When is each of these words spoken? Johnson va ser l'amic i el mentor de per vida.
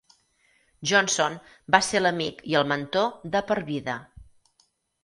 Johnson 0.91 1.35
va 1.75 1.83
ser 1.89 2.01
l'amic 2.03 2.41
i 2.55 2.59
el 2.63 2.67
mentor 2.73 3.09
de 3.37 3.45
per 3.53 3.61
vida. 3.71 4.01